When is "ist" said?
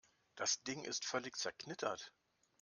0.83-1.05